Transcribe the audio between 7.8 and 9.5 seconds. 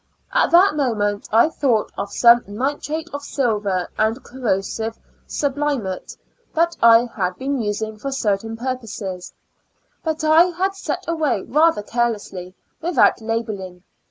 for certain purposes,